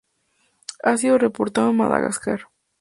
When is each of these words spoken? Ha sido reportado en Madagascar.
Ha 0.81 0.97
sido 0.97 1.19
reportado 1.19 1.69
en 1.69 1.77
Madagascar. 1.77 2.47